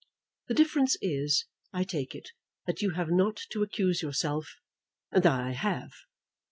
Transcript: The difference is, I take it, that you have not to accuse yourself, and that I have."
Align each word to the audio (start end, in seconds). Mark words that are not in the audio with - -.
The 0.47 0.55
difference 0.55 0.97
is, 0.99 1.45
I 1.71 1.83
take 1.83 2.15
it, 2.15 2.31
that 2.65 2.81
you 2.81 2.93
have 2.95 3.11
not 3.11 3.37
to 3.51 3.61
accuse 3.61 4.01
yourself, 4.01 4.55
and 5.11 5.21
that 5.21 5.39
I 5.39 5.51
have." 5.51 5.91